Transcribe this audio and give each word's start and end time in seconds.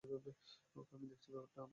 ওকে, 0.03 0.31
আমি 0.95 1.05
দেখছি 1.07 1.29
ব্যাপারটা। 1.31 1.61